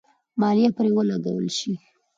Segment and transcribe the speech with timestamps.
[0.39, 1.73] مالیه پرې ولګول شي.